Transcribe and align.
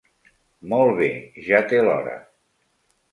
Molt 0.71 0.95
bé, 1.01 1.09
ja 1.49 1.59
té 1.73 1.83
l'hora. 1.89 2.17